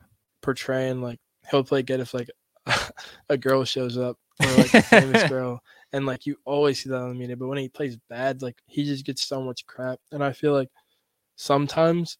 portraying 0.42 1.02
like 1.02 1.18
he'll 1.50 1.64
play 1.64 1.82
good 1.82 1.98
if 1.98 2.14
like 2.14 2.30
a 3.28 3.36
girl 3.36 3.64
shows 3.64 3.98
up 3.98 4.16
or 4.40 4.46
like 4.52 4.72
a 4.74 4.82
famous 4.82 5.24
girl. 5.24 5.60
And 5.92 6.06
like 6.06 6.26
you 6.26 6.36
always 6.44 6.82
see 6.82 6.90
that 6.90 7.00
on 7.00 7.08
the 7.08 7.14
media. 7.14 7.36
But 7.36 7.48
when 7.48 7.58
he 7.58 7.68
plays 7.68 7.96
bad, 8.08 8.42
like 8.42 8.56
he 8.66 8.84
just 8.84 9.04
gets 9.04 9.26
so 9.26 9.40
much 9.42 9.66
crap. 9.66 9.98
And 10.12 10.22
I 10.22 10.32
feel 10.32 10.52
like 10.52 10.68
sometimes 11.36 12.18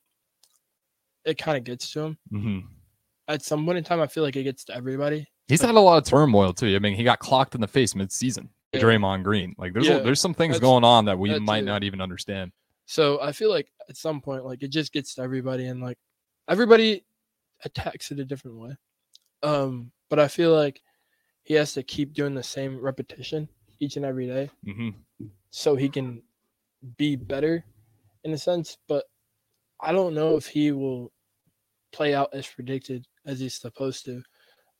it 1.24 1.38
kind 1.38 1.58
of 1.58 1.64
gets 1.64 1.92
to 1.92 2.00
him. 2.00 2.18
hmm 2.30 2.58
At 3.28 3.42
some 3.42 3.64
point 3.64 3.78
in 3.78 3.84
time, 3.84 4.00
I 4.00 4.06
feel 4.06 4.22
like 4.22 4.36
it 4.36 4.44
gets 4.44 4.64
to 4.64 4.74
everybody. 4.74 5.26
He's 5.48 5.60
had 5.62 5.74
a 5.74 5.80
lot 5.80 5.98
of 5.98 6.04
turmoil 6.04 6.52
too. 6.52 6.74
I 6.74 6.78
mean, 6.78 6.94
he 6.94 7.04
got 7.04 7.18
clocked 7.18 7.54
in 7.54 7.60
the 7.60 7.68
face 7.68 7.94
mid-season. 7.94 8.50
Yeah. 8.72 8.80
Draymond 8.80 9.22
Green. 9.22 9.54
Like 9.58 9.72
there's 9.72 9.86
Yeah, 9.86 9.96
a, 9.96 10.02
there's 10.02 10.20
some 10.20 10.34
things 10.34 10.58
going 10.58 10.84
on 10.84 11.04
that 11.06 11.18
we 11.18 11.30
that 11.30 11.40
might 11.40 11.60
too. 11.60 11.66
not 11.66 11.84
even 11.84 12.00
understand. 12.00 12.52
So 12.86 13.20
I 13.20 13.32
feel 13.32 13.50
like 13.50 13.68
at 13.88 13.96
some 13.96 14.20
point, 14.20 14.44
like 14.44 14.62
it 14.62 14.68
just 14.68 14.92
gets 14.92 15.14
to 15.14 15.22
everybody, 15.22 15.66
and 15.66 15.80
like 15.80 15.98
everybody 16.48 17.04
attacks 17.64 18.10
it 18.10 18.18
a 18.20 18.24
different 18.24 18.58
way. 18.58 18.76
Um, 19.42 19.92
but 20.10 20.18
I 20.18 20.28
feel 20.28 20.52
like 20.52 20.82
he 21.44 21.54
has 21.54 21.72
to 21.74 21.82
keep 21.82 22.12
doing 22.12 22.34
the 22.34 22.42
same 22.42 22.78
repetition 22.78 23.48
each 23.80 23.96
and 23.96 24.04
every 24.04 24.26
day, 24.26 24.50
hmm 24.64 24.90
so 25.50 25.74
he 25.74 25.88
can 25.88 26.22
be 26.98 27.16
better, 27.16 27.64
in 28.24 28.32
a 28.32 28.38
sense. 28.38 28.76
But 28.88 29.04
I 29.80 29.92
don't 29.92 30.14
know 30.14 30.36
if 30.36 30.46
he 30.46 30.70
will 30.72 31.12
play 31.92 32.14
out 32.14 32.30
as 32.34 32.46
predicted 32.46 33.06
as 33.26 33.40
he's 33.40 33.60
supposed 33.60 34.04
to. 34.06 34.22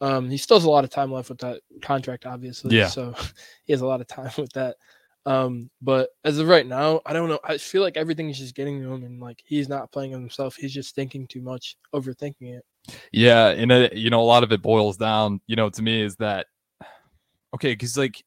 Um, 0.01 0.29
he 0.29 0.37
still 0.37 0.59
has 0.59 0.65
a 0.65 0.71
lot 0.71 0.85
of 0.85 0.91
time 0.91 1.13
left 1.13 1.31
with 1.31 1.39
that 1.39 1.61
contract, 1.83 2.27
obviously. 2.27 2.77
Yeah. 2.77 2.89
So 2.89 3.15
he 3.65 3.73
has 3.73 3.81
a 3.81 3.87
lot 3.87 4.01
of 4.01 4.07
time 4.07 4.31
with 4.39 4.53
that. 4.53 4.77
Um, 5.25 5.71
but 5.83 6.11
as 6.25 6.39
of 6.39 6.47
right 6.47 6.67
now, 6.67 7.01
I 7.05 7.13
don't 7.13 7.29
know. 7.29 7.41
I 7.43 7.59
feel 7.59 7.83
like 7.83 7.97
everything 7.97 8.31
is 8.31 8.39
just 8.39 8.55
getting 8.55 8.81
to 8.81 8.93
him, 8.93 9.03
and 9.03 9.21
like 9.21 9.43
he's 9.45 9.69
not 9.69 9.91
playing 9.91 10.13
himself. 10.13 10.55
He's 10.55 10.73
just 10.73 10.95
thinking 10.95 11.27
too 11.27 11.43
much, 11.43 11.77
overthinking 11.93 12.57
it. 12.57 12.65
Yeah, 13.11 13.49
and 13.49 13.73
uh, 13.73 13.89
you 13.93 14.11
know 14.11 14.21
a 14.21 14.23
lot 14.23 14.45
of 14.45 14.53
it 14.53 14.63
boils 14.63 14.97
down, 14.97 15.41
you 15.49 15.57
know, 15.57 15.69
to 15.69 15.83
me 15.83 16.01
is 16.01 16.15
that 16.17 16.47
okay, 17.55 17.73
because 17.73 17.99
like 17.99 18.23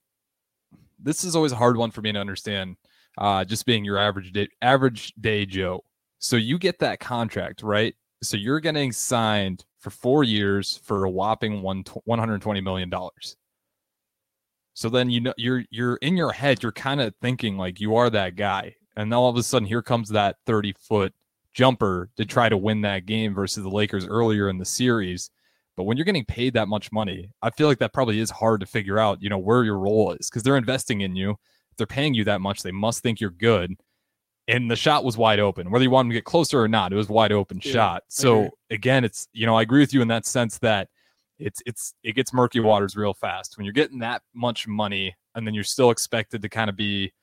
this 1.01 1.23
is 1.23 1.37
always 1.37 1.53
a 1.53 1.55
hard 1.55 1.77
one 1.77 1.91
for 1.91 2.01
me 2.01 2.11
to 2.11 2.19
understand. 2.19 2.75
Uh, 3.17 3.45
just 3.45 3.65
being 3.65 3.85
your 3.85 3.97
average 3.97 4.33
day, 4.33 4.47
average 4.61 5.13
day 5.19 5.45
Joe. 5.45 5.83
So 6.19 6.35
you 6.35 6.57
get 6.57 6.79
that 6.79 6.99
contract, 6.99 7.63
right? 7.63 7.95
So 8.21 8.35
you're 8.35 8.59
getting 8.59 8.91
signed 8.91 9.63
for 9.79 9.89
four 9.89 10.23
years 10.23 10.79
for 10.83 11.05
a 11.05 11.09
whopping 11.09 11.61
one 11.61 11.83
one 12.05 12.19
hundred 12.19 12.41
twenty 12.41 12.61
million 12.61 12.89
dollars. 12.89 13.35
So 14.73 14.89
then 14.89 15.09
you 15.09 15.21
know 15.21 15.33
you're 15.37 15.63
you're 15.69 15.95
in 15.97 16.15
your 16.15 16.31
head, 16.31 16.63
you're 16.63 16.71
kind 16.71 17.01
of 17.01 17.13
thinking 17.21 17.57
like 17.57 17.79
you 17.79 17.95
are 17.95 18.09
that 18.09 18.35
guy, 18.35 18.75
and 18.95 19.13
all 19.13 19.29
of 19.29 19.35
a 19.37 19.43
sudden 19.43 19.67
here 19.67 19.81
comes 19.81 20.09
that 20.09 20.37
thirty 20.45 20.73
foot 20.79 21.13
jumper 21.53 22.09
to 22.15 22.25
try 22.25 22.47
to 22.47 22.57
win 22.57 22.81
that 22.81 23.05
game 23.05 23.33
versus 23.33 23.63
the 23.63 23.69
Lakers 23.69 24.05
earlier 24.07 24.49
in 24.49 24.57
the 24.57 24.65
series. 24.65 25.29
But 25.75 25.83
when 25.83 25.97
you're 25.97 26.05
getting 26.05 26.25
paid 26.25 26.53
that 26.53 26.67
much 26.67 26.91
money, 26.91 27.31
I 27.41 27.49
feel 27.49 27.67
like 27.67 27.79
that 27.79 27.93
probably 27.93 28.19
is 28.19 28.29
hard 28.29 28.59
to 28.59 28.65
figure 28.65 28.99
out, 28.99 29.21
you 29.21 29.29
know, 29.29 29.37
where 29.37 29.63
your 29.63 29.79
role 29.79 30.11
is 30.11 30.29
because 30.29 30.43
they're 30.43 30.57
investing 30.57 31.01
in 31.01 31.15
you. 31.15 31.31
If 31.71 31.77
they're 31.77 31.87
paying 31.87 32.13
you 32.13 32.25
that 32.25 32.41
much, 32.41 32.63
they 32.63 32.71
must 32.71 33.01
think 33.01 33.21
you're 33.21 33.29
good. 33.29 33.75
And 34.49 34.69
the 34.69 34.75
shot 34.75 35.03
was 35.03 35.17
wide 35.17 35.39
open. 35.39 35.69
Whether 35.69 35.83
you 35.83 35.91
want 35.91 36.07
him 36.07 36.09
to 36.11 36.15
get 36.15 36.25
closer 36.25 36.59
or 36.61 36.67
not, 36.67 36.91
it 36.91 36.95
was 36.95 37.09
a 37.09 37.13
wide 37.13 37.31
open 37.31 37.59
Yeah, 37.63 37.71
shot. 37.71 38.03
So 38.07 38.49
again, 38.69 39.03
it's 39.03 39.27
you 39.31 39.45
know, 39.45 39.55
I 39.55 39.61
agree 39.61 39.79
with 39.79 39.93
you 39.93 40.01
in 40.01 40.07
that 40.09 40.25
sense 40.25 40.57
that 40.59 40.89
it's 41.37 41.61
it's 41.65 41.93
it 42.03 42.13
gets 42.13 42.33
murky 42.33 42.59
waters 42.59 42.95
real 42.95 43.13
fast 43.13 43.57
when 43.57 43.65
you're 43.65 43.73
getting 43.73 43.99
that 43.99 44.21
much 44.33 44.67
money 44.67 45.15
and 45.35 45.45
then 45.47 45.53
you're 45.53 45.63
still 45.63 45.91
expected 45.91 46.41
to 46.41 46.49
kind 46.49 46.69
of 46.69 46.75
be, 46.75 47.13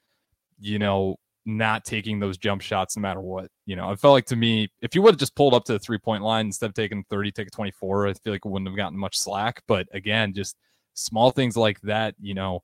you 0.59 0.79
know, 0.79 1.17
not 1.45 1.85
taking 1.85 2.19
those 2.19 2.37
jump 2.39 2.61
shots 2.61 2.97
no 2.97 3.01
matter 3.01 3.21
what. 3.21 3.49
You 3.67 3.77
know, 3.77 3.91
it 3.93 4.01
felt 4.01 4.13
like 4.13 4.27
to 4.27 4.37
me, 4.37 4.69
if 4.81 4.95
you 4.95 5.03
would 5.03 5.15
have 5.15 5.21
just 5.21 5.35
pulled 5.37 5.55
up 5.55 5.65
to 5.65 5.73
the 5.73 5.79
three 5.79 5.99
point 5.99 6.23
line 6.23 6.47
instead 6.47 6.67
of 6.67 6.75
taking 6.75 7.05
30, 7.09 7.33
take 7.33 7.49
a 7.49 7.51
24, 7.51 8.09
I 8.09 8.13
feel 8.15 8.33
like 8.33 8.45
it 8.45 8.49
wouldn't 8.49 8.69
have 8.69 8.77
gotten 8.77 8.99
much 8.99 9.19
slack. 9.19 9.63
But 9.69 9.87
again, 9.93 10.33
just 10.35 10.57
small 10.95 11.31
things 11.31 11.57
like 11.57 11.81
that, 11.83 12.15
you 12.21 12.35
know, 12.35 12.63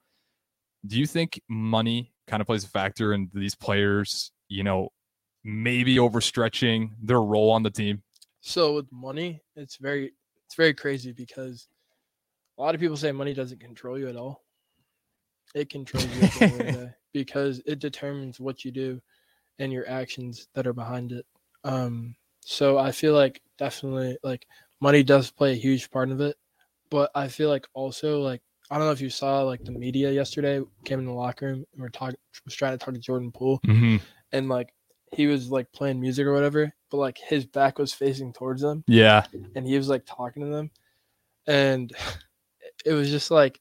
do 0.87 0.99
you 0.99 1.07
think 1.07 1.41
money 1.49 2.13
kind 2.27 2.41
of 2.41 2.47
plays 2.47 2.65
a 2.65 2.69
factor 2.69 3.13
in 3.15 3.31
these 3.33 3.55
players, 3.55 4.32
you 4.53 4.63
know, 4.63 4.91
maybe 5.45 5.97
overstretching 5.97 6.91
their 7.03 7.21
role 7.21 7.51
on 7.51 7.63
the 7.63 7.71
team? 7.71 8.03
So 8.41 8.75
with 8.75 8.93
money, 8.93 9.43
it's 9.57 9.77
very 9.77 10.13
it's 10.47 10.55
very 10.55 10.75
crazy 10.75 11.13
because 11.13 11.69
a 12.59 12.63
lot 12.63 12.75
of 12.75 12.81
people 12.81 12.97
say 12.97 13.13
money 13.13 13.35
doesn't 13.35 13.61
control 13.61 13.99
you 13.99 14.09
at 14.09 14.17
all. 14.17 14.43
It 15.55 15.71
controls 15.71 16.07
you 16.07 16.25
at 16.25 16.35
the 16.35 16.43
end 16.43 16.61
of 16.61 16.67
the 16.67 16.79
day 16.87 16.91
because 17.13 17.63
it 17.67 17.79
determines 17.79 18.41
what 18.41 18.65
you 18.65 18.71
do 18.71 19.01
and 19.59 19.73
your 19.73 19.89
actions 19.89 20.49
that 20.55 20.67
are 20.67 20.73
behind 20.73 21.13
it. 21.13 21.27
Um, 21.65 22.15
so 22.41 22.79
I 22.79 22.91
feel 22.91 23.15
like 23.15 23.41
definitely 23.59 24.19
like 24.23 24.47
money 24.81 25.03
does 25.03 25.31
play 25.31 25.53
a 25.53 25.57
huge 25.57 25.91
part 25.91 26.11
of 26.11 26.21
it, 26.21 26.37
but 26.91 27.11
I 27.15 27.29
feel 27.29 27.49
like 27.49 27.67
also 27.75 28.21
like 28.21 28.43
I 28.71 28.79
don't 28.79 28.87
know 28.87 28.93
if 28.93 29.01
you 29.01 29.11
saw 29.11 29.43
like 29.43 29.65
the 29.65 29.73
media 29.73 30.11
yesterday 30.11 30.61
came 30.85 30.99
in 30.99 31.07
the 31.07 31.13
locker 31.13 31.47
room 31.47 31.65
and 31.73 31.83
we're 31.83 31.89
talking 31.91 32.17
was 32.45 32.55
trying 32.55 32.77
to 32.77 32.85
talk 32.85 32.95
to 32.95 33.01
Jordan 33.01 33.31
Poole 33.31 33.61
Mm-hmm. 33.67 33.97
And 34.33 34.49
like 34.49 34.73
he 35.13 35.27
was 35.27 35.51
like 35.51 35.71
playing 35.73 36.01
music 36.01 36.27
or 36.27 36.33
whatever, 36.33 36.73
but 36.91 36.97
like 36.97 37.19
his 37.19 37.45
back 37.45 37.79
was 37.79 37.93
facing 37.93 38.33
towards 38.33 38.63
them 38.63 38.83
Yeah. 38.87 39.25
and 39.55 39.67
he 39.67 39.77
was 39.77 39.89
like 39.89 40.05
talking 40.07 40.43
to 40.43 40.49
them 40.49 40.71
and 41.47 41.93
it 42.87 42.93
was 42.93 43.11
just 43.11 43.31
like 43.31 43.61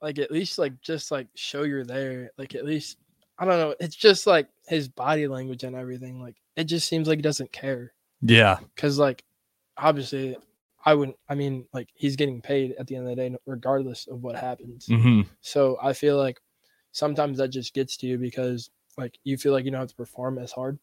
like 0.00 0.18
at 0.18 0.30
least 0.30 0.58
like 0.58 0.80
just 0.80 1.10
like 1.10 1.28
show 1.34 1.62
you're 1.62 1.84
there 1.84 2.30
like 2.38 2.54
at 2.54 2.64
least 2.64 2.98
i 3.38 3.44
don't 3.44 3.58
know 3.58 3.74
it's 3.80 3.94
just 3.96 4.26
like 4.26 4.48
his 4.66 4.88
body 4.88 5.26
language 5.28 5.64
and 5.64 5.76
everything 5.76 6.20
like 6.20 6.36
it 6.56 6.64
just 6.64 6.88
seems 6.88 7.06
like 7.08 7.18
he 7.18 7.22
doesn't 7.22 7.52
care 7.52 7.92
Yeah. 8.20 8.58
because 8.74 8.98
like 8.98 9.24
obviously 9.76 10.36
i 10.84 10.94
wouldn't 10.94 11.16
i 11.28 11.34
mean 11.34 11.66
like 11.72 11.88
he's 11.94 12.16
getting 12.16 12.40
paid 12.40 12.74
at 12.78 12.86
the 12.86 12.96
end 12.96 13.08
of 13.08 13.10
the 13.10 13.16
day 13.16 13.36
regardless 13.46 14.06
of 14.08 14.22
what 14.22 14.36
happens 14.36 14.86
Mm-hmm. 14.86 15.22
so 15.40 15.78
i 15.82 15.92
feel 15.92 16.16
like 16.16 16.40
sometimes 16.92 17.38
that 17.38 17.48
just 17.48 17.72
gets 17.74 17.96
to 17.98 18.06
you 18.06 18.18
because 18.18 18.70
like 18.96 19.18
you 19.24 19.36
feel 19.36 19.52
like 19.52 19.64
you 19.64 19.70
don't 19.70 19.80
have 19.80 19.88
to 19.88 19.94
perform 19.94 20.38
as 20.38 20.52
hard. 20.52 20.78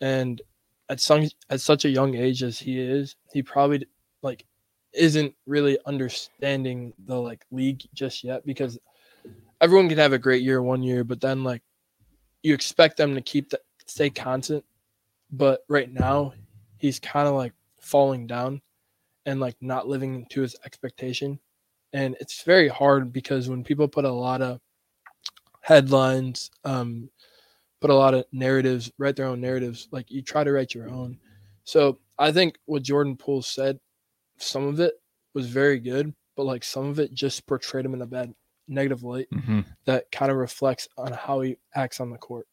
And 0.00 0.40
at 0.88 1.00
some 1.00 1.28
at 1.50 1.60
such 1.60 1.84
a 1.84 1.90
young 1.90 2.14
age 2.14 2.42
as 2.42 2.58
he 2.58 2.80
is 2.80 3.16
he 3.32 3.42
probably 3.42 3.86
like 4.22 4.44
isn't 4.92 5.34
really 5.46 5.78
understanding 5.86 6.92
the 7.06 7.16
like 7.16 7.46
league 7.50 7.82
just 7.94 8.24
yet 8.24 8.44
because 8.44 8.78
everyone 9.60 9.88
can 9.88 9.96
have 9.96 10.12
a 10.12 10.18
great 10.18 10.42
year 10.42 10.60
one 10.60 10.82
year 10.82 11.02
but 11.04 11.20
then 11.20 11.44
like 11.44 11.62
you 12.42 12.52
expect 12.52 12.96
them 12.96 13.14
to 13.14 13.20
keep 13.20 13.50
that 13.50 13.60
stay 13.86 14.10
constant. 14.10 14.64
But 15.30 15.64
right 15.68 15.90
now 15.90 16.34
he's 16.78 16.98
kind 16.98 17.28
of 17.28 17.34
like 17.34 17.52
falling 17.80 18.26
down 18.26 18.60
and 19.26 19.40
like 19.40 19.56
not 19.60 19.88
living 19.88 20.26
to 20.30 20.42
his 20.42 20.56
expectation. 20.64 21.38
And 21.92 22.16
it's 22.20 22.42
very 22.42 22.68
hard 22.68 23.12
because 23.12 23.48
when 23.48 23.64
people 23.64 23.88
put 23.88 24.04
a 24.04 24.10
lot 24.10 24.42
of 24.42 24.60
headlines 25.62 26.50
um 26.64 27.08
put 27.80 27.90
a 27.90 27.94
lot 27.94 28.14
of 28.14 28.24
narratives 28.32 28.92
write 28.98 29.16
their 29.16 29.26
own 29.26 29.40
narratives 29.40 29.88
like 29.90 30.10
you 30.10 30.22
try 30.22 30.44
to 30.44 30.52
write 30.52 30.74
your 30.74 30.88
own 30.88 31.18
so 31.64 31.98
i 32.18 32.30
think 32.30 32.56
what 32.66 32.82
jordan 32.82 33.16
poole 33.16 33.42
said 33.42 33.78
some 34.38 34.66
of 34.66 34.78
it 34.80 34.94
was 35.34 35.48
very 35.48 35.78
good 35.80 36.12
but 36.36 36.44
like 36.44 36.62
some 36.64 36.86
of 36.86 36.98
it 36.98 37.12
just 37.14 37.46
portrayed 37.46 37.84
him 37.84 37.94
in 37.94 38.02
a 38.02 38.06
bad 38.06 38.32
negative 38.68 39.02
light 39.02 39.26
Mm-hmm. 39.32 39.60
that 39.86 40.10
kind 40.12 40.30
of 40.30 40.36
reflects 40.38 40.86
on 40.96 41.12
how 41.12 41.40
he 41.40 41.56
acts 41.74 42.00
on 42.00 42.10
the 42.10 42.18
court 42.18 42.46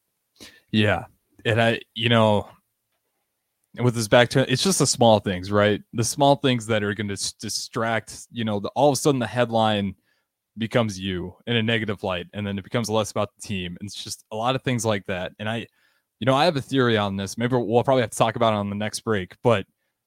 Yeah. 0.71 1.05
And 1.45 1.61
I, 1.61 1.79
you 1.95 2.09
know, 2.09 2.47
with 3.79 3.95
this 3.95 4.07
back 4.07 4.29
to 4.29 4.51
it's 4.51 4.63
just 4.63 4.79
the 4.79 4.87
small 4.87 5.19
things, 5.19 5.51
right? 5.51 5.81
The 5.93 6.03
small 6.03 6.35
things 6.35 6.65
that 6.67 6.83
are 6.83 6.93
going 6.93 7.07
to 7.07 7.33
distract, 7.39 8.27
you 8.31 8.43
know, 8.43 8.59
the, 8.59 8.69
all 8.69 8.89
of 8.89 8.93
a 8.93 8.95
sudden 8.97 9.19
the 9.19 9.27
headline 9.27 9.95
becomes 10.57 10.99
you 10.99 11.35
in 11.47 11.55
a 11.55 11.63
negative 11.63 12.03
light 12.03 12.27
and 12.33 12.45
then 12.45 12.57
it 12.57 12.63
becomes 12.63 12.89
less 12.89 13.11
about 13.11 13.29
the 13.35 13.47
team. 13.47 13.77
And 13.79 13.87
it's 13.87 14.03
just 14.03 14.25
a 14.31 14.35
lot 14.35 14.55
of 14.55 14.63
things 14.63 14.85
like 14.85 15.05
that. 15.07 15.31
And 15.39 15.49
I, 15.49 15.67
you 16.19 16.25
know, 16.25 16.35
I 16.35 16.45
have 16.45 16.57
a 16.57 16.61
theory 16.61 16.97
on 16.97 17.15
this. 17.15 17.37
Maybe 17.37 17.55
we'll 17.55 17.83
probably 17.83 18.01
have 18.01 18.11
to 18.11 18.17
talk 18.17 18.35
about 18.35 18.53
it 18.53 18.57
on 18.57 18.69
the 18.69 18.75
next 18.75 19.01
break, 19.01 19.35
but 19.43 19.65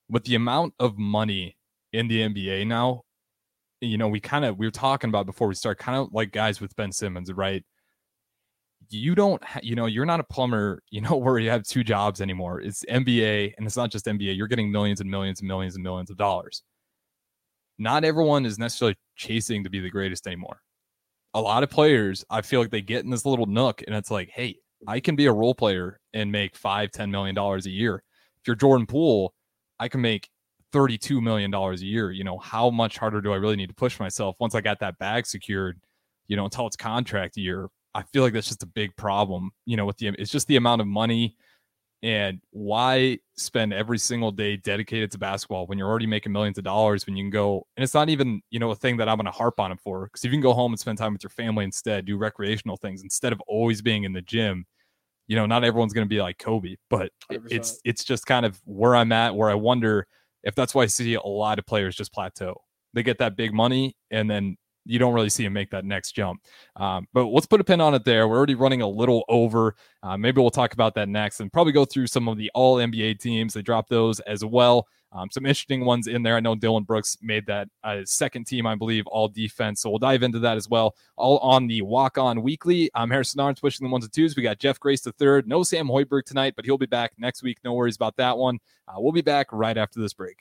with 0.09 0.25
the 0.25 0.35
amount 0.35 0.75
of 0.79 0.99
money 0.99 1.57
in 1.93 2.09
the 2.09 2.21
NBA 2.21 2.67
now, 2.67 3.03
you 3.81 3.99
know, 3.99 4.09
we 4.09 4.21
kind 4.21 4.45
of 4.45 4.59
we 4.59 4.67
were 4.67 4.71
talking 4.71 5.09
about 5.09 5.27
before 5.27 5.49
we 5.49 5.55
start 5.55 5.79
kind 5.79 5.99
of 5.99 6.13
like 6.13 6.33
guys 6.33 6.61
with 6.61 6.77
Ben 6.77 6.93
Simmons, 6.93 7.33
right? 7.33 7.65
you 8.91 9.15
don't 9.15 9.43
ha- 9.45 9.61
you 9.63 9.75
know 9.75 9.87
you're 9.87 10.07
not 10.07 10.21
a 10.21 10.25
plumber 10.25 10.83
you 10.91 11.01
know 11.01 11.17
where 11.17 11.39
you 11.39 11.51
have 11.51 11.63
two 11.63 11.85
jobs 11.85 12.21
anymore 12.21 12.61
it's 12.61 12.85
nba 12.87 13.53
and 13.57 13.67
it's 13.67 13.77
not 13.77 13.91
just 13.91 14.07
nba 14.07 14.37
you're 14.37 14.49
getting 14.49 14.71
millions 14.71 15.01
and 15.01 15.11
millions 15.11 15.41
and 15.41 15.49
millions 15.49 15.75
and 15.75 15.83
millions 15.83 16.11
of 16.11 16.17
dollars 16.17 16.63
not 17.79 18.05
everyone 18.05 18.47
is 18.47 18.59
necessarily 18.59 18.97
chasing 19.17 19.65
to 19.65 19.71
be 19.71 19.81
the 19.81 19.91
greatest 19.91 20.27
anymore. 20.27 20.61
A 21.35 21.41
lot 21.41 21.63
of 21.63 21.71
players 21.71 22.25
i 22.29 22.43
feel 22.43 22.61
like 22.61 22.71
they 22.71 22.83
get 22.83 23.05
in 23.05 23.11
this 23.11 23.25
little 23.25 23.47
nook 23.47 23.83
and 23.87 23.97
it's 23.97 24.11
like 24.11 24.29
hey 24.29 24.57
i 24.87 25.01
can 25.01 25.17
be 25.17 25.27
a 25.27 25.33
role 25.33 25.55
player 25.55 25.99
and 26.13 26.31
make 26.31 26.57
five 26.57 26.91
ten 26.91 27.11
million 27.11 27.35
dollars 27.35 27.67
a 27.67 27.71
year. 27.71 28.03
If 28.41 28.47
you're 28.47 28.57
jordan 28.57 28.87
poole 28.87 29.33
i 29.81 29.89
can 29.89 30.01
make 30.01 30.29
32 30.73 31.21
million 31.21 31.51
dollars 31.51 31.83
a 31.83 31.87
year. 31.87 32.11
You 32.11 32.25
know 32.25 32.39
how 32.39 32.71
much 32.71 32.99
harder 32.99 33.21
do 33.21 33.33
i 33.33 33.37
really 33.37 33.57
need 33.57 33.69
to 33.69 33.75
push 33.75 33.99
myself 33.99 34.37
once 34.41 34.55
i 34.55 34.61
got 34.61 34.81
that 34.81 34.99
bag 34.99 35.27
secured 35.27 35.81
you 36.29 36.37
know 36.37 36.45
until 36.45 36.67
it's 36.67 36.77
contract 36.77 37.37
year? 37.37 37.69
I 37.95 38.03
feel 38.03 38.23
like 38.23 38.33
that's 38.33 38.49
just 38.49 38.63
a 38.63 38.67
big 38.67 38.97
problem, 38.97 39.51
you 39.67 39.77
know, 39.77 39.85
with 39.85 39.99
the 39.99 40.09
it's 40.19 40.31
just 40.31 40.47
the 40.49 40.57
amount 40.57 40.81
of 40.81 40.87
money 40.87 41.37
and 42.03 42.41
why 42.51 43.19
spend 43.37 43.73
every 43.73 43.99
single 43.99 44.33
day 44.33 44.57
dedicated 44.57 45.11
to 45.13 45.19
basketball 45.19 45.67
when 45.67 45.79
you're 45.79 45.89
already 45.89 46.07
making 46.07 46.33
millions 46.33 46.59
of 46.59 46.65
dollars 46.65 47.07
when 47.07 47.17
you 47.17 47.23
can 47.23 47.31
go 47.31 47.65
and 47.77 47.85
it's 47.85 47.95
not 47.95 48.09
even, 48.09 48.43
you 48.51 48.59
know, 48.59 48.73
a 48.73 48.77
thing 48.77 48.97
that 48.97 49.09
I'm 49.09 49.17
going 49.17 49.27
to 49.27 49.31
harp 49.31 49.61
on 49.61 49.71
it 49.71 49.79
for 49.81 50.07
because 50.07 50.25
if 50.25 50.31
you 50.31 50.37
can 50.37 50.41
go 50.41 50.53
home 50.53 50.73
and 50.73 50.81
spend 50.81 50.99
time 50.99 51.13
with 51.13 51.23
your 51.23 51.31
family 51.31 51.65
instead, 51.65 52.05
do 52.05 52.17
recreational 52.17 52.77
things 52.77 53.03
instead 53.03 53.33
of 53.33 53.41
always 53.47 53.81
being 53.81 54.05
in 54.05 54.13
the 54.13 54.23
gym, 54.23 54.67
you 55.29 55.37
know, 55.37 55.47
not 55.47 55.63
everyone's 55.63 55.93
going 55.93 56.05
to 56.05 56.09
be 56.09 56.21
like 56.21 56.39
Kobe, 56.39 56.75
but 56.91 57.13
100%. 57.31 57.47
it's 57.51 57.81
it's 57.85 58.05
just 58.05 58.27
kind 58.27 58.45
of 58.45 58.61
where 58.65 58.97
I'm 58.97 59.13
at 59.13 59.35
where 59.35 59.51
I 59.51 59.55
wonder 59.55 60.07
if 60.43 60.57
that's 60.57 60.75
why 60.75 60.83
I 60.83 60.87
see 60.87 61.15
a 61.15 61.23
lot 61.23 61.61
of 61.61 61.67
players 61.67 61.95
just 61.95 62.13
plateau. 62.13 62.61
They 62.95 63.05
get 63.05 63.19
that 63.19 63.37
big 63.37 63.55
money 63.55 63.97
and 64.11 64.29
then 64.29 64.57
you 64.85 64.99
don't 64.99 65.15
really 65.15 65.29
see 65.29 65.45
him 65.45 65.53
make 65.53 65.71
that 65.71 65.85
next 65.85 66.13
jump. 66.13 66.43
Um, 66.77 67.07
but 67.13 67.27
let's 67.27 67.47
put 67.47 67.61
a 67.61 67.65
pin 67.65 67.81
on 67.81 67.95
it 67.95 68.05
there. 68.05 68.29
We're 68.29 68.37
already 68.37 68.55
running 68.55 68.83
a 68.83 68.89
little 68.89 69.25
over. 69.29 69.75
Uh, 70.03 70.17
maybe 70.17 70.41
we'll 70.41 70.51
talk 70.51 70.73
about 70.73 70.95
that 70.95 71.09
next 71.09 71.41
and 71.41 71.53
probably 71.53 71.73
go 71.73 71.85
through 71.85 72.07
some 72.09 72.29
of 72.29 72.37
the 72.37 72.51
all 72.55 72.77
NBA 72.77 73.21
teams. 73.21 73.55
They 73.55 73.63
dropped 73.63 73.91
those 73.91 74.21
as 74.21 74.45
well. 74.45 74.87
Um, 75.15 75.29
some 75.31 75.45
interesting 75.45 75.85
ones 75.85 76.07
in 76.07 76.23
there. 76.23 76.37
I 76.37 76.41
know 76.41 76.55
Dillon 76.55 76.85
Brooks 76.85 77.19
made 77.21 77.45
that 77.47 77.69
uh, 77.85 77.99
second 78.05 78.47
team, 78.47 78.67
I 78.67 78.75
believe, 78.75 79.07
all 79.07 79.29
defense. 79.29 79.83
So 79.83 79.91
we'll 79.91 79.99
dive 79.99 80.23
into 80.23 80.39
that 80.39 80.57
as 80.57 80.69
well. 80.69 80.97
All 81.17 81.39
on 81.39 81.67
the 81.67 81.83
walk 81.83 82.17
on 82.17 82.43
weekly. 82.43 82.91
I'm 82.95 83.11
Harrison 83.11 83.39
Arns 83.41 83.61
pushing 83.61 83.87
the 83.87 83.93
ones 83.93 84.05
and 84.05 84.13
twos. 84.13 84.37
We 84.37 84.43
got 84.43 84.59
Jeff 84.59 84.81
Grace 84.81 85.03
the 85.03 85.13
third. 85.13 85.47
No 85.47 85.63
Sam 85.65 85.87
Hoiberg 85.87 86.25
tonight, 86.25 86.55
but 86.57 86.65
he'll 86.65 86.79
be 86.79 86.87
back 86.87 87.13
next 87.19 87.43
week. 87.43 87.59
No 87.63 87.75
worries 87.75 87.97
about 87.97 88.17
that 88.17 88.39
one. 88.39 88.59
Uh, 88.89 88.95
we'll 88.99 89.13
be 89.13 89.21
back 89.21 89.49
right 89.53 89.77
after 89.77 90.01
this 90.01 90.15
break. 90.15 90.39